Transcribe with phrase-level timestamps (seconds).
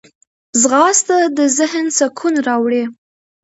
[0.61, 2.83] ځغاسته د ذهن سکون راوړي